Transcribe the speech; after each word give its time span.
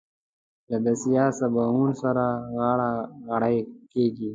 له 0.69 0.77
بسيا 0.83 1.25
سباوون 1.39 1.91
سره 2.01 2.25
غاړه 2.55 2.91
غړۍ 3.29 3.57
کېږي. 3.93 4.29